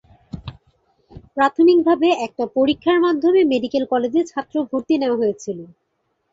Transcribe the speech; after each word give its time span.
প্রাথমিক 1.35 1.79
ভাবে 1.87 2.07
একটা 2.25 2.43
পরীক্ষার 2.57 2.97
মাধ্যমে 3.05 3.41
মেডিক্যাল 3.51 3.83
কলেজে 3.91 4.21
ছাত্র 4.31 4.55
ভর্তি 4.69 4.95
নেওয়া 5.01 5.19
হয়েছিল। 5.21 5.59